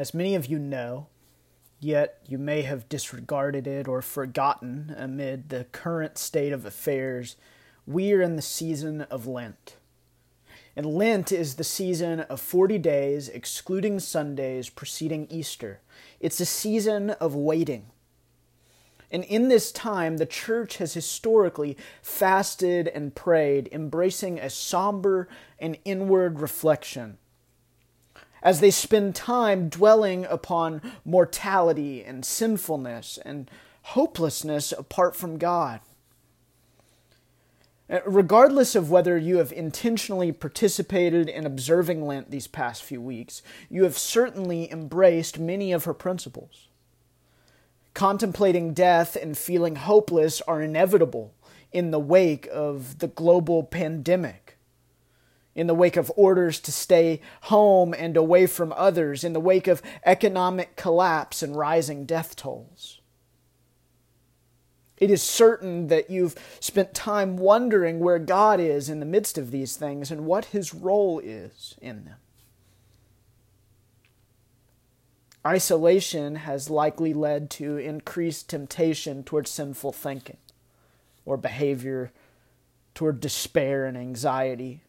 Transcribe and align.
As 0.00 0.14
many 0.14 0.34
of 0.34 0.46
you 0.46 0.58
know, 0.58 1.08
yet 1.78 2.22
you 2.24 2.38
may 2.38 2.62
have 2.62 2.88
disregarded 2.88 3.66
it 3.66 3.86
or 3.86 4.00
forgotten 4.00 4.94
amid 4.96 5.50
the 5.50 5.64
current 5.72 6.16
state 6.16 6.54
of 6.54 6.64
affairs, 6.64 7.36
we 7.86 8.14
are 8.14 8.22
in 8.22 8.34
the 8.34 8.40
season 8.40 9.02
of 9.02 9.26
Lent. 9.26 9.76
And 10.74 10.86
Lent 10.86 11.32
is 11.32 11.56
the 11.56 11.64
season 11.64 12.20
of 12.20 12.40
40 12.40 12.78
days, 12.78 13.28
excluding 13.28 14.00
Sundays 14.00 14.70
preceding 14.70 15.26
Easter. 15.28 15.80
It's 16.18 16.40
a 16.40 16.46
season 16.46 17.10
of 17.10 17.34
waiting. 17.34 17.90
And 19.10 19.22
in 19.24 19.48
this 19.48 19.70
time, 19.70 20.16
the 20.16 20.24
church 20.24 20.78
has 20.78 20.94
historically 20.94 21.76
fasted 22.00 22.88
and 22.88 23.14
prayed, 23.14 23.68
embracing 23.70 24.38
a 24.38 24.48
somber 24.48 25.28
and 25.58 25.76
inward 25.84 26.40
reflection 26.40 27.18
as 28.42 28.60
they 28.60 28.70
spend 28.70 29.14
time 29.14 29.68
dwelling 29.68 30.24
upon 30.26 30.80
mortality 31.04 32.02
and 32.02 32.24
sinfulness 32.24 33.18
and 33.24 33.50
hopelessness 33.82 34.72
apart 34.72 35.16
from 35.16 35.38
God. 35.38 35.80
Uh, 37.88 37.98
regardless 38.06 38.76
of 38.76 38.90
whether 38.90 39.18
you 39.18 39.38
have 39.38 39.52
intentionally 39.52 40.30
participated 40.30 41.28
in 41.28 41.44
observing 41.44 42.06
Lent 42.06 42.30
these 42.30 42.46
past 42.46 42.84
few 42.84 43.00
weeks, 43.00 43.42
you 43.68 43.82
have 43.82 43.98
certainly 43.98 44.70
embraced 44.70 45.38
many 45.38 45.72
of 45.72 45.84
her 45.84 45.94
principles. 45.94 46.68
Contemplating 47.92 48.72
death 48.72 49.16
and 49.16 49.36
feeling 49.36 49.74
hopeless 49.74 50.40
are 50.42 50.62
inevitable 50.62 51.34
in 51.72 51.90
the 51.90 51.98
wake 51.98 52.48
of 52.52 53.00
the 53.00 53.08
global 53.08 53.64
pandemic 53.64 54.56
in 55.54 55.66
the 55.66 55.74
wake 55.74 55.96
of 55.96 56.12
orders 56.16 56.60
to 56.60 56.72
stay 56.72 57.20
home 57.42 57.92
and 57.92 58.16
away 58.16 58.46
from 58.46 58.72
others, 58.76 59.24
in 59.24 59.32
the 59.32 59.40
wake 59.40 59.66
of 59.66 59.82
economic 60.04 60.76
collapse 60.76 61.42
and 61.42 61.56
rising 61.56 62.04
death 62.04 62.36
tolls. 62.36 63.00
It 64.96 65.10
is 65.10 65.22
certain 65.22 65.88
that 65.88 66.10
you've 66.10 66.36
spent 66.60 66.92
time 66.94 67.38
wondering 67.38 68.00
where 68.00 68.18
God 68.18 68.60
is 68.60 68.90
in 68.90 69.00
the 69.00 69.06
midst 69.06 69.38
of 69.38 69.50
these 69.50 69.76
things 69.76 70.10
and 70.10 70.26
what 70.26 70.46
his 70.46 70.74
role 70.74 71.18
is 71.18 71.74
in 71.80 72.04
them. 72.04 72.16
Isolation 75.44 76.36
has 76.36 76.68
likely 76.68 77.14
led 77.14 77.48
to 77.52 77.78
increased 77.78 78.50
temptation 78.50 79.24
toward 79.24 79.48
sinful 79.48 79.92
thinking 79.92 80.36
or 81.24 81.38
behavior 81.38 82.12
toward 82.94 83.20
despair 83.20 83.86
and 83.86 83.96
anxiety 83.96 84.82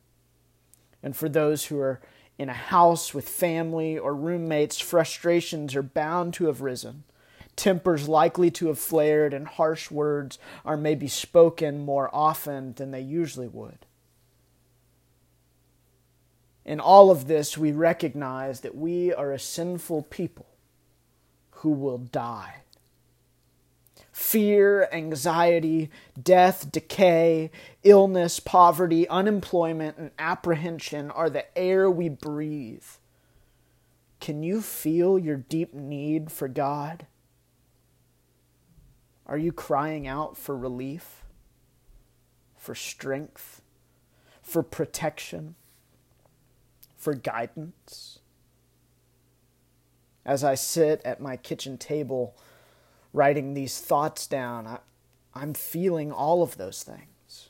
and 1.03 1.15
for 1.15 1.29
those 1.29 1.65
who 1.65 1.79
are 1.79 2.01
in 2.37 2.49
a 2.49 2.53
house 2.53 3.13
with 3.13 3.27
family 3.27 3.97
or 3.97 4.15
roommates, 4.15 4.79
frustrations 4.79 5.75
are 5.75 5.83
bound 5.83 6.33
to 6.35 6.45
have 6.45 6.61
risen. 6.61 7.03
Tempers 7.55 8.07
likely 8.07 8.49
to 8.51 8.67
have 8.67 8.79
flared, 8.79 9.33
and 9.33 9.47
harsh 9.47 9.91
words 9.91 10.39
are 10.65 10.77
maybe 10.77 11.07
spoken 11.07 11.83
more 11.83 12.09
often 12.13 12.73
than 12.73 12.91
they 12.91 13.01
usually 13.01 13.47
would. 13.47 13.85
In 16.65 16.79
all 16.79 17.11
of 17.11 17.27
this, 17.27 17.57
we 17.57 17.71
recognize 17.71 18.61
that 18.61 18.75
we 18.75 19.13
are 19.13 19.31
a 19.31 19.39
sinful 19.39 20.03
people 20.03 20.47
who 21.51 21.71
will 21.71 21.97
die 21.97 22.60
fear, 24.11 24.89
anxiety, 24.91 25.89
death, 26.21 26.71
decay, 26.71 27.51
illness, 27.83 28.39
poverty, 28.39 29.07
unemployment, 29.07 29.97
and 29.97 30.11
apprehension 30.19 31.09
are 31.11 31.29
the 31.29 31.57
air 31.57 31.89
we 31.89 32.09
breathe. 32.09 32.83
Can 34.19 34.43
you 34.43 34.61
feel 34.61 35.17
your 35.17 35.37
deep 35.37 35.73
need 35.73 36.31
for 36.31 36.47
God? 36.47 37.07
Are 39.25 39.37
you 39.37 39.51
crying 39.51 40.07
out 40.07 40.37
for 40.37 40.57
relief, 40.57 41.23
for 42.57 42.75
strength, 42.75 43.61
for 44.41 44.61
protection, 44.61 45.55
for 46.97 47.13
guidance? 47.13 48.19
As 50.25 50.43
I 50.43 50.55
sit 50.55 51.01
at 51.03 51.21
my 51.21 51.37
kitchen 51.37 51.77
table, 51.77 52.35
writing 53.13 53.53
these 53.53 53.79
thoughts 53.79 54.27
down, 54.27 54.67
I, 54.67 54.79
I'm 55.33 55.53
feeling 55.53 56.11
all 56.11 56.43
of 56.43 56.57
those 56.57 56.83
things. 56.83 57.49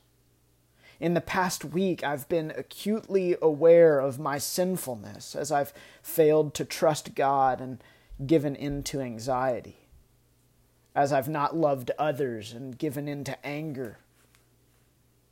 In 0.99 1.16
the 1.16 1.22
past 1.22 1.66
week, 1.66 2.03
I've 2.03 2.29
been 2.29 2.53
acutely 2.55 3.35
aware 3.41 4.00
of 4.00 4.19
my 4.19 4.38
sinfulness 4.38 5.35
as 5.35 5.51
I've 5.51 5.73
failed 6.03 6.53
to 6.53 6.66
trust 6.66 7.16
God 7.16 7.59
and 7.59 7.83
given 8.27 8.55
in 8.55 8.83
to 8.83 9.01
anxiety, 9.01 9.88
as 10.94 11.11
I've 11.11 11.27
not 11.27 11.55
loved 11.55 11.89
others 11.97 12.53
and 12.53 12.77
given 12.77 13.07
in 13.07 13.23
to 13.23 13.45
anger, 13.45 13.97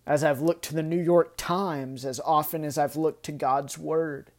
as 0.08 0.24
I've 0.24 0.42
looked 0.42 0.66
to 0.66 0.74
the 0.74 0.82
New 0.82 1.00
York 1.00 1.36
Times 1.38 2.04
as 2.04 2.20
often 2.20 2.66
as 2.66 2.80
I've 2.80 2.96
looked 2.96 3.24
to 3.26 3.32
God's 3.32 3.78
Word. 3.78 4.32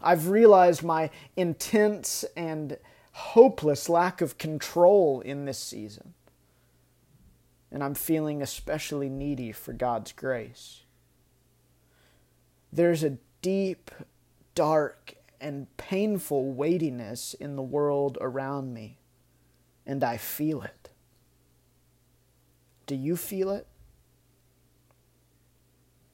I've 0.00 0.28
realized 0.28 0.84
my 0.84 1.10
intense 1.36 2.24
and 2.36 2.78
hopeless 3.16 3.88
lack 3.88 4.20
of 4.20 4.36
control 4.36 5.22
in 5.22 5.46
this 5.46 5.58
season. 5.58 6.12
And 7.72 7.82
I'm 7.82 7.94
feeling 7.94 8.42
especially 8.42 9.08
needy 9.08 9.52
for 9.52 9.72
God's 9.72 10.12
grace. 10.12 10.82
There's 12.70 13.02
a 13.02 13.16
deep, 13.40 13.90
dark, 14.54 15.14
and 15.40 15.74
painful 15.78 16.52
weightiness 16.52 17.32
in 17.32 17.56
the 17.56 17.62
world 17.62 18.18
around 18.20 18.74
me, 18.74 18.98
and 19.86 20.04
I 20.04 20.18
feel 20.18 20.60
it. 20.60 20.90
Do 22.86 22.94
you 22.94 23.16
feel 23.16 23.50
it? 23.50 23.66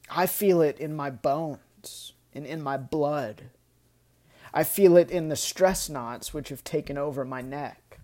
I 0.08 0.26
feel 0.26 0.60
it 0.60 0.78
in 0.78 0.94
my 0.94 1.10
bones 1.10 2.12
and 2.32 2.46
in 2.46 2.62
my 2.62 2.76
blood 2.76 3.50
I 4.54 4.64
feel 4.64 4.96
it 4.96 5.10
in 5.10 5.28
the 5.28 5.36
stress 5.36 5.88
knots 5.88 6.34
which 6.34 6.50
have 6.50 6.64
taken 6.64 6.98
over 6.98 7.24
my 7.24 7.40
neck. 7.40 7.98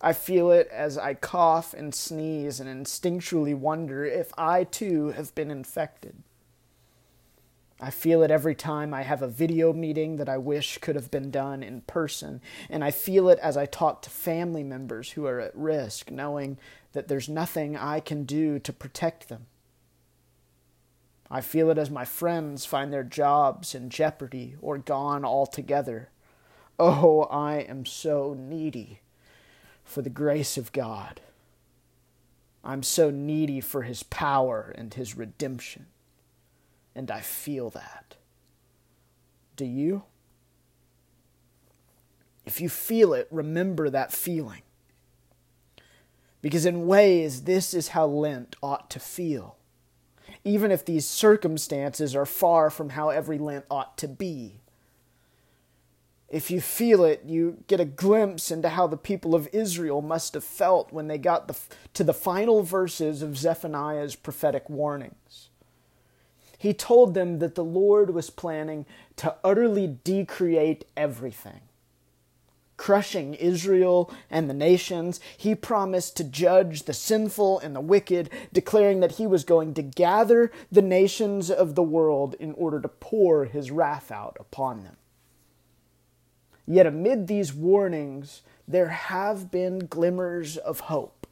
I 0.00 0.12
feel 0.12 0.50
it 0.50 0.68
as 0.68 0.96
I 0.96 1.14
cough 1.14 1.74
and 1.74 1.94
sneeze 1.94 2.60
and 2.60 2.68
instinctually 2.68 3.54
wonder 3.54 4.04
if 4.04 4.32
I 4.38 4.64
too 4.64 5.08
have 5.08 5.34
been 5.34 5.50
infected. 5.50 6.22
I 7.80 7.90
feel 7.90 8.22
it 8.22 8.30
every 8.30 8.56
time 8.56 8.92
I 8.92 9.02
have 9.02 9.22
a 9.22 9.28
video 9.28 9.72
meeting 9.72 10.16
that 10.16 10.28
I 10.28 10.36
wish 10.36 10.78
could 10.78 10.96
have 10.96 11.10
been 11.10 11.30
done 11.30 11.62
in 11.62 11.82
person, 11.82 12.40
and 12.68 12.82
I 12.82 12.90
feel 12.90 13.28
it 13.28 13.38
as 13.38 13.56
I 13.56 13.66
talk 13.66 14.02
to 14.02 14.10
family 14.10 14.64
members 14.64 15.12
who 15.12 15.26
are 15.26 15.38
at 15.38 15.56
risk, 15.56 16.10
knowing 16.10 16.58
that 16.92 17.06
there's 17.06 17.28
nothing 17.28 17.76
I 17.76 18.00
can 18.00 18.24
do 18.24 18.58
to 18.58 18.72
protect 18.72 19.28
them. 19.28 19.46
I 21.30 21.40
feel 21.42 21.70
it 21.70 21.78
as 21.78 21.90
my 21.90 22.04
friends 22.04 22.64
find 22.64 22.92
their 22.92 23.04
jobs 23.04 23.74
in 23.74 23.90
jeopardy 23.90 24.56
or 24.62 24.78
gone 24.78 25.24
altogether. 25.24 26.08
Oh, 26.78 27.22
I 27.24 27.56
am 27.56 27.84
so 27.84 28.34
needy 28.38 29.00
for 29.84 30.00
the 30.00 30.10
grace 30.10 30.56
of 30.56 30.72
God. 30.72 31.20
I'm 32.64 32.82
so 32.82 33.10
needy 33.10 33.60
for 33.60 33.82
His 33.82 34.02
power 34.02 34.72
and 34.76 34.94
His 34.94 35.16
redemption. 35.16 35.86
And 36.94 37.10
I 37.10 37.20
feel 37.20 37.68
that. 37.70 38.16
Do 39.56 39.66
you? 39.66 40.04
If 42.46 42.60
you 42.60 42.70
feel 42.70 43.12
it, 43.12 43.28
remember 43.30 43.90
that 43.90 44.12
feeling. 44.12 44.62
Because 46.40 46.64
in 46.64 46.86
ways, 46.86 47.42
this 47.42 47.74
is 47.74 47.88
how 47.88 48.06
Lent 48.06 48.56
ought 48.62 48.88
to 48.90 49.00
feel 49.00 49.57
even 50.48 50.72
if 50.72 50.84
these 50.84 51.06
circumstances 51.06 52.16
are 52.16 52.24
far 52.24 52.70
from 52.70 52.90
how 52.90 53.10
every 53.10 53.38
Lent 53.38 53.66
ought 53.70 53.98
to 53.98 54.08
be. 54.08 54.60
If 56.28 56.50
you 56.50 56.60
feel 56.60 57.04
it, 57.04 57.22
you 57.26 57.64
get 57.66 57.80
a 57.80 57.84
glimpse 57.84 58.50
into 58.50 58.70
how 58.70 58.86
the 58.86 58.96
people 58.96 59.34
of 59.34 59.48
Israel 59.52 60.00
must 60.00 60.34
have 60.34 60.44
felt 60.44 60.92
when 60.92 61.08
they 61.08 61.18
got 61.18 61.48
the, 61.48 61.56
to 61.94 62.02
the 62.02 62.14
final 62.14 62.62
verses 62.62 63.22
of 63.22 63.36
Zephaniah's 63.36 64.16
prophetic 64.16 64.68
warnings. 64.70 65.50
He 66.56 66.74
told 66.74 67.14
them 67.14 67.38
that 67.38 67.54
the 67.54 67.64
Lord 67.64 68.10
was 68.10 68.30
planning 68.30 68.84
to 69.16 69.36
utterly 69.44 69.86
decreate 69.86 70.84
everything 70.96 71.60
crushing 72.78 73.34
Israel 73.34 74.10
and 74.30 74.48
the 74.48 74.54
nations. 74.54 75.20
He 75.36 75.54
promised 75.54 76.16
to 76.16 76.24
judge 76.24 76.84
the 76.84 76.94
sinful 76.94 77.58
and 77.58 77.76
the 77.76 77.80
wicked, 77.82 78.30
declaring 78.50 79.00
that 79.00 79.12
he 79.12 79.26
was 79.26 79.44
going 79.44 79.74
to 79.74 79.82
gather 79.82 80.50
the 80.72 80.80
nations 80.80 81.50
of 81.50 81.74
the 81.74 81.82
world 81.82 82.34
in 82.40 82.52
order 82.54 82.80
to 82.80 82.88
pour 82.88 83.44
his 83.44 83.70
wrath 83.70 84.10
out 84.10 84.38
upon 84.40 84.82
them. 84.84 84.96
Yet 86.66 86.86
amid 86.86 87.26
these 87.26 87.52
warnings, 87.52 88.42
there 88.66 88.88
have 88.88 89.50
been 89.50 89.80
glimmers 89.80 90.56
of 90.56 90.80
hope. 90.80 91.26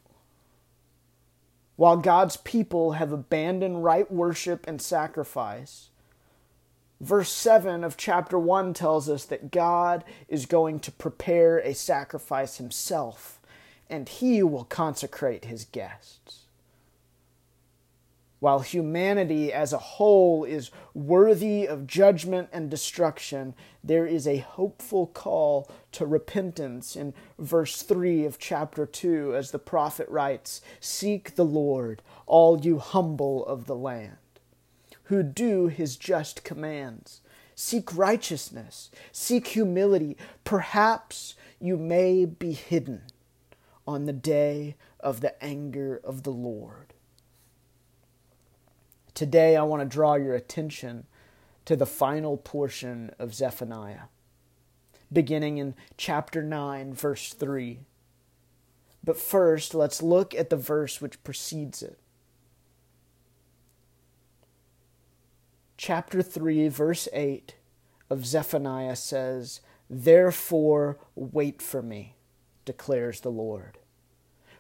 While 1.77 1.99
God's 1.99 2.39
people 2.39 2.93
have 2.93 3.13
abandoned 3.13 3.85
right 3.85 4.11
worship 4.11 4.67
and 4.67 4.81
sacrifice, 4.81 5.91
Verse 7.01 7.31
7 7.31 7.85
of 7.85 7.97
chapter 7.97 8.39
1 8.39 8.73
tells 8.73 9.09
us 9.09 9.25
that 9.27 9.51
God 9.51 10.03
is 10.29 10.47
going 10.47 10.81
to 10.81 10.91
prepare 10.91 11.59
a 11.59 11.75
sacrifice 11.75 12.57
himself, 12.57 13.39
and 13.91 14.09
he 14.09 14.43
will 14.43 14.65
consecrate 14.65 15.45
his 15.45 15.67
guests. 15.67 16.45
While 18.39 18.61
humanity 18.61 19.53
as 19.53 19.73
a 19.73 19.79
whole 19.79 20.45
is 20.45 20.71
worthy 20.95 21.67
of 21.67 21.87
judgment 21.87 22.49
and 22.53 22.71
destruction, 22.71 23.55
there 23.85 24.07
is 24.07 24.27
a 24.27 24.39
hopeful 24.39 25.07
call 25.07 25.71
to 25.93 26.07
repentance 26.07 26.97
in 26.97 27.13
verse 27.39 27.83
3 27.83 28.25
of 28.25 28.39
chapter 28.39 28.87
2, 28.87 29.35
as 29.35 29.51
the 29.51 29.59
prophet 29.59 30.09
writes 30.09 30.63
Seek 30.81 31.35
the 31.35 31.45
Lord, 31.45 32.03
all 32.27 32.61
you 32.61 32.79
humble 32.79 33.45
of 33.47 33.67
the 33.67 33.77
land 33.77 34.17
who 35.07 35.23
do 35.23 35.69
his 35.69 35.97
just 35.97 36.45
commands. 36.45 37.21
Seek 37.55 37.97
righteousness, 37.97 38.91
seek 39.13 39.49
humility. 39.49 40.17
Perhaps 40.45 41.35
you 41.61 41.77
may 41.77 42.25
be 42.25 42.53
hidden 42.53 43.03
on 43.87 44.05
the 44.05 44.13
day 44.13 44.77
of 45.01 45.21
the 45.21 45.43
anger 45.43 46.01
of 46.05 46.23
the 46.23 46.33
Lord. 46.33 46.93
Today, 49.15 49.57
I 49.57 49.63
want 49.63 49.81
to 49.81 49.89
draw 49.89 50.17
your 50.17 50.35
attention 50.35 51.07
to 51.65 51.77
the 51.77 51.87
final 51.87 52.37
portion 52.37 53.11
of 53.19 53.35
Zephaniah, 53.35 54.09
beginning 55.13 55.59
in 55.59 55.75
chapter 55.97 56.43
9, 56.43 56.93
verse 56.93 57.33
3. 57.33 57.81
But 59.03 59.17
first, 59.17 59.75
let's 59.75 60.03
look 60.03 60.35
at 60.35 60.51
the 60.51 60.57
verse 60.57 61.01
which 61.01 61.23
precedes 61.25 61.83
it. 61.83 61.99
Chapter 65.77 66.23
3, 66.23 66.69
verse 66.69 67.09
8 67.13 67.55
of 68.09 68.25
Zephaniah 68.25 68.97
says, 68.97 69.61
Therefore 69.91 70.99
wait 71.15 71.61
for 71.61 71.83
me, 71.83 72.15
declares 72.65 73.21
the 73.21 73.31
Lord. 73.31 73.79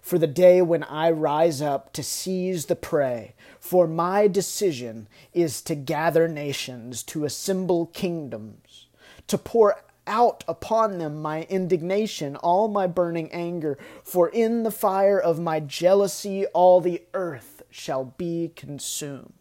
For 0.00 0.18
the 0.18 0.28
day 0.28 0.62
when 0.62 0.84
I 0.84 1.10
rise 1.10 1.60
up 1.60 1.92
to 1.94 2.02
seize 2.02 2.66
the 2.66 2.76
prey, 2.76 3.34
for 3.58 3.88
my 3.88 4.28
decision 4.28 5.08
is 5.32 5.60
to 5.62 5.74
gather 5.74 6.28
nations, 6.28 7.02
to 7.04 7.24
assemble 7.24 7.86
kingdoms, 7.86 8.86
to 9.26 9.36
pour 9.36 9.82
out 10.06 10.44
upon 10.46 10.98
them 10.98 11.20
my 11.20 11.42
indignation, 11.44 12.36
all 12.36 12.68
my 12.68 12.86
burning 12.86 13.32
anger, 13.32 13.76
for 14.04 14.28
in 14.28 14.62
the 14.62 14.70
fire 14.70 15.18
of 15.18 15.40
my 15.40 15.58
jealousy 15.58 16.46
all 16.46 16.80
the 16.80 17.02
earth 17.12 17.62
shall 17.68 18.04
be 18.04 18.52
consumed 18.54 19.32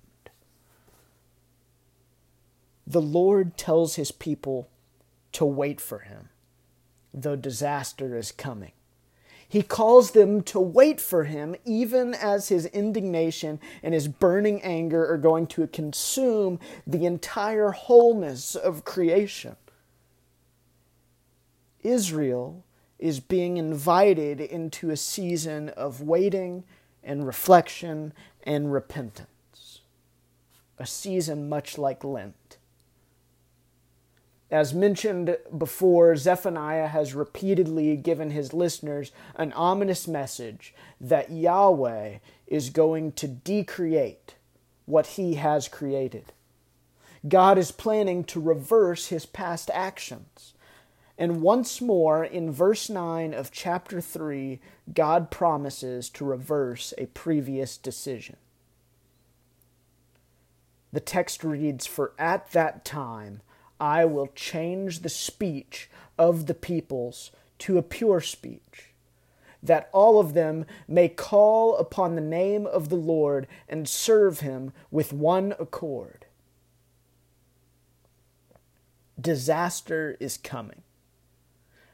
the 2.96 3.02
Lord 3.02 3.58
tells 3.58 3.96
his 3.96 4.14
people 4.14 4.70
to 5.34 5.44
wait 5.44 5.82
for 5.82 6.00
him, 6.00 6.30
though 7.14 7.36
disaster 7.36 8.16
is 8.16 8.32
coming. 8.32 8.72
He 9.50 9.64
calls 9.64 10.12
them 10.12 10.42
to 10.44 10.62
wait 10.62 11.02
for 11.02 11.26
him, 11.26 11.58
even 11.66 12.14
as 12.14 12.48
his 12.48 12.68
indignation 12.68 13.60
and 13.84 13.94
his 13.94 14.08
burning 14.08 14.62
anger 14.62 15.12
are 15.12 15.18
going 15.18 15.48
to 15.48 15.68
consume 15.68 16.58
the 16.88 17.06
entire 17.06 17.72
wholeness 17.72 18.56
of 18.56 18.86
creation. 18.86 19.58
Israel 21.84 22.64
is 22.98 23.20
being 23.20 23.58
invited 23.58 24.40
into 24.40 24.90
a 24.90 24.96
season 24.96 25.68
of 25.68 26.02
waiting 26.02 26.64
and 27.04 27.28
reflection 27.28 28.14
and 28.44 28.72
repentance, 28.72 29.82
a 30.80 30.88
season 30.88 31.50
much 31.50 31.78
like 31.78 32.06
Lent. 32.06 32.58
As 34.52 34.74
mentioned 34.74 35.38
before, 35.58 36.16
Zephaniah 36.16 36.88
has 36.88 37.16
repeatedly 37.16 37.98
given 37.98 38.30
his 38.30 38.54
listeners 38.54 39.12
an 39.36 39.52
ominous 39.54 40.08
message 40.08 40.74
that 41.02 41.32
Yahweh 41.32 42.20
is 42.48 42.70
going 42.70 43.12
to 43.14 43.28
decreate 43.28 44.36
what 44.86 45.08
he 45.08 45.36
has 45.36 45.68
created. 45.68 46.32
God 47.28 47.58
is 47.58 47.72
planning 47.72 48.24
to 48.26 48.40
reverse 48.40 49.08
his 49.08 49.26
past 49.26 49.72
actions. 49.74 50.54
And 51.18 51.42
once 51.42 51.82
more, 51.82 52.24
in 52.24 52.52
verse 52.52 52.90
9 52.90 53.34
of 53.34 53.52
chapter 53.52 54.00
3, 54.00 54.60
God 54.94 55.32
promises 55.32 56.10
to 56.12 56.26
reverse 56.26 56.94
a 56.98 57.08
previous 57.08 57.78
decision. 57.78 58.36
The 60.92 61.00
text 61.00 61.44
reads 61.44 61.88
For 61.88 62.14
at 62.20 62.52
that 62.52 62.86
time, 62.86 63.42
I 63.80 64.06
will 64.06 64.28
change 64.28 65.00
the 65.02 65.10
speech 65.10 65.90
of 66.18 66.46
the 66.46 66.54
peoples 66.54 67.32
to 67.60 67.78
a 67.78 67.84
pure 67.84 68.22
speech, 68.22 68.94
that 69.62 69.90
all 69.92 70.20
of 70.20 70.34
them 70.34 70.66
may 70.88 71.10
call 71.10 71.78
upon 71.78 72.16
the 72.16 72.22
name 72.22 72.66
of 72.66 72.90
the 72.90 72.96
Lord 72.96 73.48
and 73.68 73.88
serve 73.88 74.42
him 74.42 74.72
with 74.92 75.12
one 75.14 75.54
accord. 75.60 76.26
Disaster 79.20 80.18
is 80.20 80.38
coming, 80.38 80.84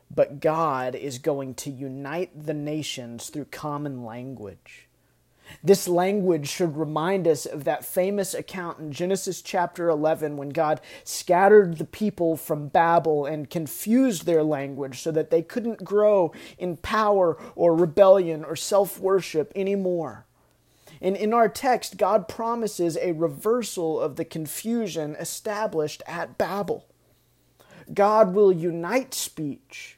but 0.10 0.40
God 0.40 0.96
is 0.96 1.20
going 1.20 1.54
to 1.56 1.70
unite 1.70 2.46
the 2.46 2.54
nations 2.54 3.30
through 3.30 3.46
common 3.46 4.04
language. 4.04 4.88
This 5.64 5.88
language 5.88 6.48
should 6.48 6.78
remind 6.78 7.28
us 7.28 7.46
of 7.46 7.64
that 7.64 7.86
famous 7.86 8.34
account 8.34 8.80
in 8.80 8.92
Genesis 8.92 9.42
chapter 9.42 9.90
11 9.90 10.38
when 10.38 10.50
God 10.50 10.82
scattered 11.04 11.78
the 11.78 11.86
people 11.86 12.38
from 12.38 12.68
Babel 12.68 13.26
and 13.26 13.50
confused 13.50 14.26
their 14.26 14.44
language 14.44 15.02
so 15.02 15.12
that 15.12 15.30
they 15.30 15.42
couldn't 15.42 15.84
grow 15.84 16.34
in 16.58 16.78
power 16.78 17.38
or 17.56 17.76
rebellion 17.76 18.44
or 18.44 18.56
self 18.56 19.00
worship 19.00 19.52
anymore. 19.56 20.26
And 21.02 21.16
in 21.16 21.34
our 21.34 21.50
text, 21.50 21.98
God 21.98 22.28
promises 22.28 22.98
a 22.98 23.14
reversal 23.14 24.00
of 24.00 24.16
the 24.16 24.26
confusion 24.26 25.16
established 25.16 26.04
at 26.06 26.38
Babel. 26.38 26.86
God 27.94 28.34
will 28.34 28.52
unite 28.52 29.14
speech 29.14 29.98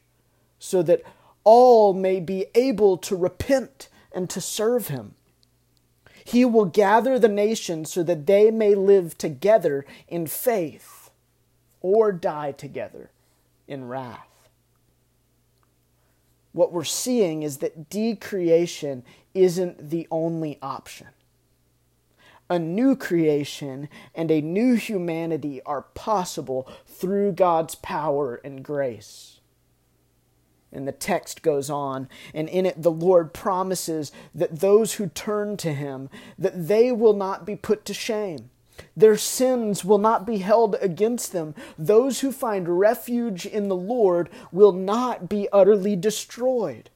so 0.60 0.82
that 0.84 1.04
all 1.44 1.94
may 1.94 2.22
be 2.22 2.46
able 2.56 2.98
to 2.98 3.16
repent 3.16 3.90
and 4.14 4.30
to 4.30 4.40
serve 4.40 4.88
Him. 4.88 5.16
He 6.24 6.46
will 6.46 6.66
gather 6.66 7.20
the 7.20 7.30
nations 7.30 7.92
so 7.92 8.04
that 8.04 8.26
they 8.28 8.52
may 8.52 8.76
live 8.76 9.18
together 9.18 9.86
in 10.08 10.28
faith 10.28 11.10
or 11.82 12.12
die 12.12 12.52
together 12.52 13.12
in 13.68 13.88
wrath. 13.88 14.28
What 16.54 16.72
we're 16.72 16.84
seeing 16.84 17.44
is 17.44 17.58
that 17.58 17.90
decreation 17.90 19.04
isn't 19.34 19.90
the 19.90 20.08
only 20.12 20.60
option. 20.62 21.08
A 22.50 22.60
new 22.60 22.96
creation 22.96 23.90
and 24.14 24.30
a 24.30 24.42
new 24.42 24.76
humanity 24.76 25.62
are 25.66 25.82
possible 25.82 26.68
through 26.86 27.32
God's 27.32 27.76
power 27.76 28.40
and 28.44 28.64
grace. 28.64 29.33
And 30.74 30.88
the 30.88 30.92
text 30.92 31.44
goes 31.44 31.70
on, 31.70 32.10
and 32.34 32.50
in 32.50 32.66
it 32.66 32.82
the 32.82 32.92
Lord 32.92 33.32
promises 33.32 34.12
that 34.34 34.60
those 34.60 34.94
who 34.94 35.08
turn 35.08 35.56
to 35.58 35.72
him, 35.72 36.10
that 36.38 36.68
they 36.68 36.92
will 36.92 37.14
not 37.14 37.46
be 37.46 37.56
put 37.56 37.86
to 37.86 37.94
shame. 37.94 38.50
Their 38.98 39.18
sins 39.18 39.86
will 39.86 40.00
not 40.00 40.26
be 40.26 40.40
held 40.40 40.76
against 40.82 41.32
them. 41.32 41.54
Those 41.78 42.22
who 42.22 42.32
find 42.32 42.80
refuge 42.80 43.46
in 43.46 43.68
the 43.70 43.76
Lord 43.76 44.30
will 44.52 44.72
not 44.72 45.30
be 45.30 45.48
utterly 45.54 45.96
destroyed, 45.96 46.90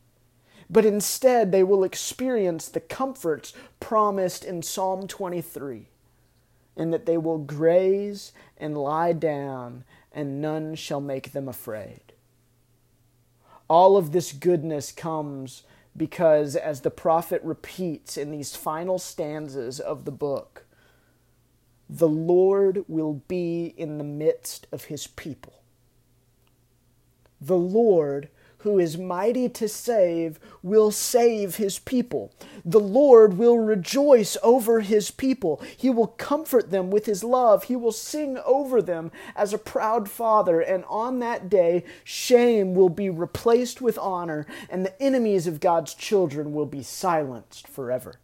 but 0.69 0.86
instead 0.86 1.51
they 1.51 1.63
will 1.63 1.84
experience 1.84 2.67
the 2.67 2.79
comforts 2.79 3.53
promised 3.79 4.43
in 4.43 4.63
Psalm 4.63 5.07
23, 5.07 5.88
and 6.75 6.91
that 6.91 7.05
they 7.05 7.17
will 7.17 7.38
graze 7.38 8.31
and 8.57 8.75
lie 8.75 9.13
down, 9.13 9.84
and 10.12 10.41
none 10.41 10.74
shall 10.74 11.01
make 11.01 11.31
them 11.31 11.48
afraid. 11.48 12.06
All 13.69 13.97
of 13.97 14.12
this 14.12 14.31
goodness 14.31 14.91
comes 14.91 15.63
because, 15.95 16.55
as 16.55 16.81
the 16.81 16.91
prophet 16.91 17.41
repeats 17.43 18.17
in 18.17 18.31
these 18.31 18.55
final 18.55 19.00
stanzas 19.00 19.79
of 19.79 20.05
the 20.05 20.12
book, 20.12 20.65
the 21.89 22.07
Lord 22.07 22.83
will 22.88 23.21
be 23.27 23.74
in 23.77 23.97
the 23.97 24.03
midst 24.03 24.67
of 24.71 24.86
his 24.86 25.07
people. 25.07 25.62
The 27.39 27.57
Lord 27.57 28.29
who 28.59 28.79
is 28.79 28.97
mighty 28.97 29.47
to 29.47 29.67
save, 29.67 30.39
will 30.63 30.91
save 30.91 31.55
his 31.55 31.79
people. 31.79 32.33
The 32.65 32.79
Lord 32.79 33.37
will 33.37 33.59
rejoice 33.59 34.35
over 34.41 34.81
his 34.81 35.11
people. 35.11 35.61
He 35.75 35.89
will 35.89 36.07
comfort 36.07 36.71
them 36.71 36.89
with 36.89 37.05
his 37.05 37.23
love. 37.23 37.65
He 37.65 37.75
will 37.75 37.91
sing 37.91 38.37
over 38.45 38.81
them 38.81 39.11
as 39.35 39.53
a 39.53 39.59
proud 39.59 40.09
father. 40.09 40.59
And 40.59 40.83
on 40.85 41.19
that 41.19 41.49
day, 41.49 41.83
shame 42.03 42.73
will 42.73 42.89
be 42.89 43.09
replaced 43.09 43.81
with 43.81 43.97
honor, 43.97 44.45
and 44.69 44.85
the 44.85 45.01
enemies 45.01 45.47
of 45.47 45.59
God's 45.59 45.93
children 45.93 46.53
will 46.53 46.65
be 46.65 46.83
silenced 46.83 47.67
forever. 47.67 48.19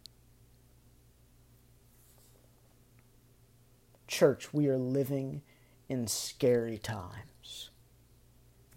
Church, 4.06 4.52
we 4.52 4.68
are 4.68 4.78
living 4.78 5.42
in 5.88 6.06
scary 6.06 6.78
times, 6.78 7.70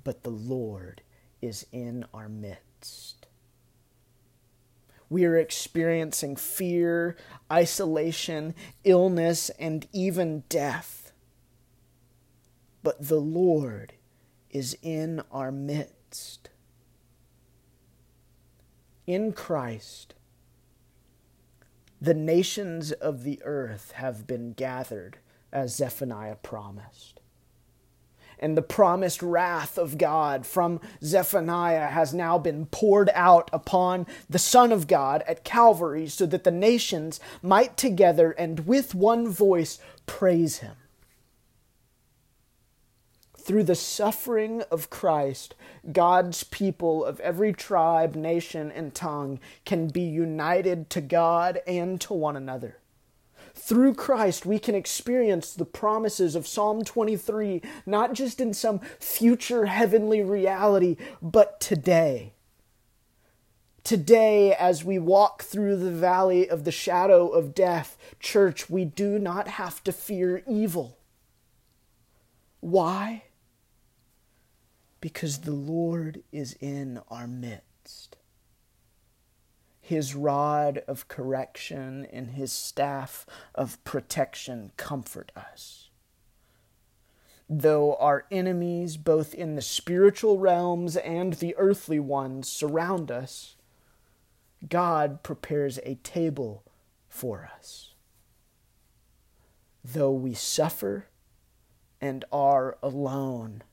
but 0.04 0.24
the 0.24 0.30
Lord 0.30 1.02
is 1.48 1.66
in 1.72 2.06
our 2.14 2.30
midst. 2.30 3.26
We 5.10 5.24
are 5.24 5.38
experiencing 5.38 6.36
fear, 6.36 7.16
isolation, 7.52 8.54
illness, 8.84 9.50
and 9.52 9.88
even 9.94 10.44
death. 10.50 11.14
But 12.84 13.08
the 13.08 13.22
Lord 13.22 13.94
is 14.50 14.78
in 14.82 15.22
our 15.32 15.52
midst. 15.52 16.50
In 19.06 19.32
Christ, 19.32 20.14
the 22.02 22.14
nations 22.14 22.92
of 22.92 23.24
the 23.24 23.42
earth 23.44 23.94
have 23.94 24.28
been 24.28 24.52
gathered, 24.52 25.20
as 25.54 25.76
Zephaniah 25.76 26.36
promised. 26.36 27.17
And 28.40 28.56
the 28.56 28.62
promised 28.62 29.24
wrath 29.24 29.78
of 29.78 29.98
God 29.98 30.46
from 30.46 30.80
Zephaniah 31.04 31.88
has 31.88 32.14
now 32.14 32.38
been 32.38 32.68
poured 32.68 33.10
out 33.14 33.50
upon 33.52 34.06
the 34.30 34.40
Son 34.40 34.72
of 34.72 34.88
God 34.88 35.24
at 35.28 35.44
Calvary 35.44 36.08
so 36.08 36.26
that 36.28 36.44
the 36.44 36.52
nations 36.52 37.20
might 37.42 37.78
together 37.78 38.32
and 38.32 38.68
with 38.68 38.94
one 38.94 39.28
voice 39.28 39.80
praise 40.06 40.58
him. 40.58 40.76
Through 43.38 43.64
the 43.64 43.76
suffering 43.76 44.62
of 44.70 44.90
Christ, 44.90 45.56
God's 45.92 46.44
people 46.44 47.06
of 47.06 47.20
every 47.22 47.54
tribe, 47.54 48.14
nation, 48.14 48.72
and 48.72 48.94
tongue 48.94 49.40
can 49.64 49.88
be 49.88 50.02
united 50.02 50.90
to 50.90 51.02
God 51.02 51.62
and 51.66 52.00
to 52.02 52.14
one 52.14 52.36
another. 52.36 52.78
Through 53.58 53.96
Christ, 53.96 54.46
we 54.46 54.60
can 54.60 54.76
experience 54.76 55.54
the 55.54 55.66
promises 55.66 56.36
of 56.36 56.48
Psalm 56.48 56.84
23, 56.84 57.62
not 57.86 58.14
just 58.14 58.40
in 58.40 58.54
some 58.54 58.80
future 59.00 59.66
heavenly 59.66 60.22
reality, 60.22 60.96
but 61.22 61.60
today. 61.60 62.34
Today, 63.84 64.54
as 64.54 64.84
we 64.84 65.00
walk 65.00 65.44
through 65.44 65.78
the 65.78 65.92
valley 65.92 66.50
of 66.50 66.64
the 66.64 66.72
shadow 66.72 67.28
of 67.30 67.56
death, 67.56 67.98
church, 68.20 68.70
we 68.70 68.86
do 68.86 69.18
not 69.18 69.48
have 69.48 69.84
to 69.86 69.92
fear 69.92 70.44
evil. 70.48 70.98
Why? 72.60 73.24
because 75.02 75.40
the 75.40 75.52
Lord 75.52 76.24
is 76.32 76.56
in 76.60 77.00
our 77.10 77.28
midst. 77.28 78.18
His 79.88 80.16
rod 80.16 80.80
of 80.86 81.08
correction 81.08 82.06
and 82.12 82.32
his 82.32 82.52
staff 82.52 83.26
of 83.56 83.82
protection 83.86 84.74
comfort 84.76 85.32
us. 85.34 85.88
Though 87.50 87.96
our 87.96 88.26
enemies, 88.30 88.98
both 88.98 89.34
in 89.34 89.56
the 89.56 89.62
spiritual 89.62 90.40
realms 90.40 90.98
and 90.98 91.36
the 91.36 91.56
earthly 91.56 92.02
ones, 92.02 92.50
surround 92.50 93.10
us, 93.10 93.56
God 94.68 95.24
prepares 95.24 95.80
a 95.84 95.96
table 95.96 96.66
for 97.08 97.50
us. 97.56 97.94
Though 99.86 100.12
we 100.12 100.34
suffer 100.34 101.08
and 102.02 102.26
are 102.30 102.78
alone, 102.84 103.64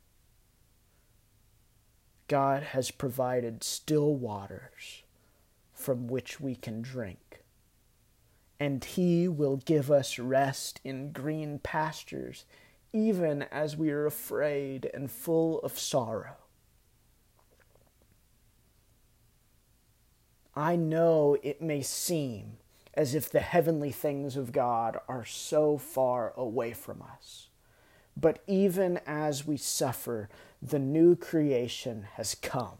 God 2.28 2.62
has 2.62 2.92
provided 2.92 3.64
still 3.64 4.14
waters 4.14 5.02
from 5.84 6.06
which 6.06 6.40
we 6.40 6.56
can 6.56 6.80
drink. 6.80 7.42
And 8.58 8.82
He 8.82 9.28
will 9.28 9.58
give 9.58 9.90
us 9.90 10.18
rest 10.18 10.80
in 10.82 11.12
green 11.12 11.58
pastures, 11.58 12.46
even 12.94 13.42
as 13.42 13.76
we 13.76 13.90
are 13.90 14.06
afraid 14.06 14.90
and 14.94 15.10
full 15.10 15.58
of 15.60 15.78
sorrow. 15.78 16.36
I 20.56 20.76
know 20.76 21.36
it 21.42 21.60
may 21.60 21.82
seem 21.82 22.56
as 22.94 23.14
if 23.14 23.28
the 23.28 23.40
heavenly 23.40 23.92
things 23.92 24.36
of 24.36 24.52
God 24.52 24.98
are 25.06 25.24
so 25.26 25.76
far 25.76 26.32
away 26.34 26.72
from 26.72 27.02
us. 27.02 27.48
But 28.16 28.42
even 28.46 29.00
as 29.04 29.46
we 29.46 29.58
suffer, 29.58 30.30
the 30.62 30.78
new 30.78 31.14
creation 31.14 32.06
has 32.14 32.34
come. 32.36 32.78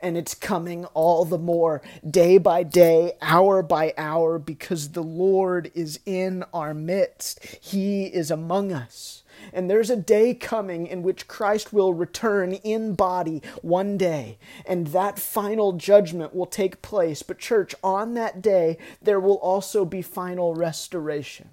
And 0.00 0.16
it's 0.16 0.34
coming 0.34 0.84
all 0.86 1.24
the 1.24 1.38
more 1.38 1.82
day 2.08 2.38
by 2.38 2.62
day, 2.62 3.12
hour 3.22 3.62
by 3.62 3.94
hour, 3.96 4.38
because 4.38 4.90
the 4.90 5.02
Lord 5.02 5.70
is 5.74 6.00
in 6.04 6.44
our 6.52 6.74
midst. 6.74 7.44
He 7.60 8.04
is 8.04 8.30
among 8.30 8.72
us. 8.72 9.22
And 9.52 9.68
there's 9.68 9.90
a 9.90 9.96
day 9.96 10.34
coming 10.34 10.86
in 10.86 11.02
which 11.02 11.28
Christ 11.28 11.72
will 11.72 11.92
return 11.92 12.52
in 12.52 12.94
body 12.94 13.42
one 13.62 13.96
day, 13.96 14.38
and 14.66 14.88
that 14.88 15.18
final 15.18 15.72
judgment 15.72 16.34
will 16.34 16.46
take 16.46 16.82
place. 16.82 17.22
But, 17.22 17.38
church, 17.38 17.74
on 17.82 18.14
that 18.14 18.40
day, 18.40 18.78
there 19.02 19.20
will 19.20 19.36
also 19.36 19.84
be 19.84 20.02
final 20.02 20.54
restoration 20.54 21.50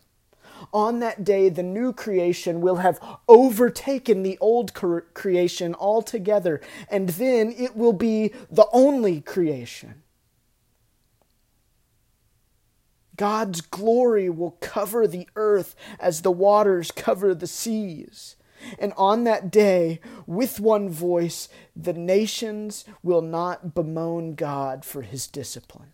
on 0.74 1.00
that 1.00 1.24
day, 1.24 1.50
the 1.50 1.64
new 1.64 1.94
creation 1.94 2.62
will 2.62 2.78
have 2.78 3.00
overtaken 3.28 4.24
the 4.24 4.38
old 4.40 4.74
creation 4.74 5.76
altogether, 5.76 6.62
and 6.90 7.10
then 7.10 7.54
it 7.58 7.76
will 7.76 7.94
be 7.94 8.34
the 8.50 8.68
only 8.72 9.22
creation. 9.22 10.04
God's 13.18 13.62
glory 13.62 14.30
will 14.30 14.58
cover 14.62 15.06
the 15.06 15.28
earth 15.36 15.76
as 16.00 16.22
the 16.22 16.32
waters 16.32 16.92
cover 16.92 17.36
the 17.36 17.48
seas. 17.48 18.36
And 18.80 18.94
on 18.98 19.24
that 19.26 19.52
day, 19.52 20.00
with 20.26 20.60
one 20.60 20.90
voice, 20.90 21.50
the 21.76 21.94
nations 21.94 22.86
will 23.04 23.22
not 23.22 23.74
bemoan 23.74 24.36
God 24.36 24.86
for 24.86 25.02
his 25.02 25.28
discipline. 25.28 25.94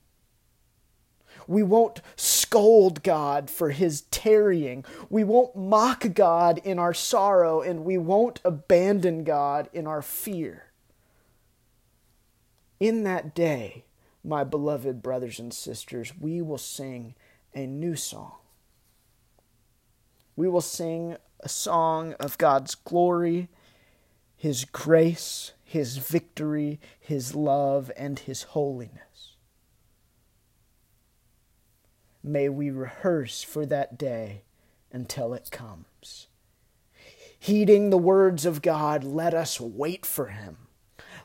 We 1.47 1.63
won't 1.63 2.01
scold 2.15 3.03
God 3.03 3.49
for 3.49 3.69
his 3.69 4.01
tarrying. 4.01 4.83
We 5.09 5.23
won't 5.23 5.55
mock 5.55 6.13
God 6.13 6.59
in 6.63 6.77
our 6.77 6.93
sorrow, 6.93 7.61
and 7.61 7.85
we 7.85 7.97
won't 7.97 8.41
abandon 8.43 9.23
God 9.23 9.69
in 9.73 9.87
our 9.87 10.01
fear. 10.01 10.65
In 12.79 13.03
that 13.03 13.33
day, 13.33 13.85
my 14.23 14.43
beloved 14.43 15.01
brothers 15.01 15.39
and 15.39 15.53
sisters, 15.53 16.13
we 16.19 16.41
will 16.41 16.57
sing 16.57 17.15
a 17.55 17.65
new 17.65 17.95
song. 17.95 18.35
We 20.35 20.47
will 20.47 20.61
sing 20.61 21.17
a 21.39 21.49
song 21.49 22.13
of 22.19 22.37
God's 22.37 22.75
glory, 22.75 23.47
His 24.35 24.65
grace, 24.65 25.53
His 25.63 25.97
victory, 25.97 26.79
His 26.99 27.33
love, 27.33 27.91
and 27.97 28.19
His 28.19 28.43
holiness. 28.43 29.06
May 32.27 32.49
we 32.49 32.69
rehearse 32.69 33.41
for 33.41 33.65
that 33.67 33.97
day 33.97 34.43
until 34.91 35.33
it 35.33 35.49
comes. 35.49 36.27
Heeding 37.39 37.89
the 37.89 37.97
words 37.97 38.45
of 38.45 38.61
God, 38.61 39.03
let 39.03 39.33
us 39.33 39.61
wait 39.61 40.05
for 40.05 40.27
him. 40.27 40.66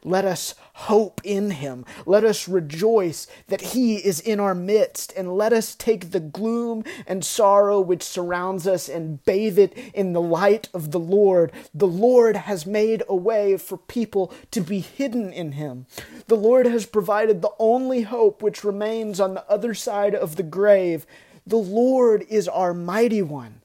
Let 0.04 0.24
us 0.24 0.56
hope 0.74 1.20
in 1.22 1.52
him. 1.52 1.84
Let 2.06 2.24
us 2.24 2.48
rejoice 2.48 3.28
that 3.46 3.60
he 3.60 3.96
is 3.96 4.18
in 4.18 4.40
our 4.40 4.54
midst, 4.54 5.12
and 5.16 5.36
let 5.36 5.52
us 5.52 5.76
take 5.76 6.10
the 6.10 6.20
gloom 6.20 6.82
and 7.06 7.24
sorrow 7.24 7.80
which 7.80 8.02
surrounds 8.02 8.66
us 8.66 8.88
and 8.88 9.24
bathe 9.24 9.60
it 9.60 9.78
in 9.94 10.12
the 10.12 10.20
light 10.20 10.68
of 10.74 10.90
the 10.90 10.98
Lord. 10.98 11.52
The 11.72 11.86
Lord 11.86 12.34
has 12.34 12.66
made 12.66 13.04
a 13.08 13.14
way 13.14 13.56
for 13.56 13.76
people 13.76 14.32
to 14.50 14.60
be 14.60 14.80
hidden 14.80 15.32
in 15.32 15.52
him. 15.52 15.86
The 16.26 16.36
Lord 16.36 16.66
has 16.66 16.84
provided 16.84 17.40
the 17.40 17.52
only 17.60 18.02
hope 18.02 18.42
which 18.42 18.64
remains 18.64 19.20
on 19.20 19.34
the 19.34 19.48
other 19.48 19.72
side 19.72 20.16
of 20.16 20.34
the 20.34 20.42
grave. 20.42 21.06
The 21.46 21.56
Lord 21.56 22.26
is 22.28 22.48
our 22.48 22.74
mighty 22.74 23.22
one, 23.22 23.62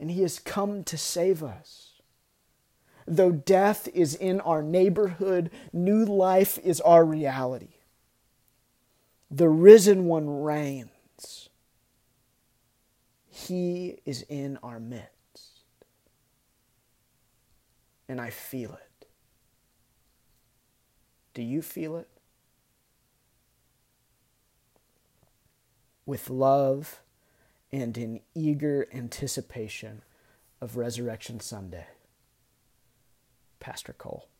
and 0.00 0.10
he 0.10 0.22
has 0.22 0.40
come 0.40 0.82
to 0.84 0.98
save 0.98 1.42
us. 1.42 1.91
Though 3.06 3.32
death 3.32 3.88
is 3.92 4.14
in 4.14 4.40
our 4.40 4.62
neighborhood, 4.62 5.50
new 5.72 6.04
life 6.04 6.58
is 6.62 6.80
our 6.80 7.04
reality. 7.04 7.74
The 9.30 9.48
risen 9.48 10.04
one 10.04 10.42
reigns. 10.42 11.48
He 13.28 13.96
is 14.04 14.22
in 14.28 14.58
our 14.62 14.78
midst. 14.78 15.64
And 18.08 18.20
I 18.20 18.30
feel 18.30 18.74
it. 18.74 19.06
Do 21.34 21.42
you 21.42 21.62
feel 21.62 21.96
it? 21.96 22.08
With 26.04 26.28
love 26.28 27.00
and 27.72 27.96
in 27.96 28.20
eager 28.34 28.86
anticipation 28.92 30.02
of 30.60 30.76
Resurrection 30.76 31.40
Sunday. 31.40 31.86
Pastor 33.62 33.92
Cole. 33.92 34.31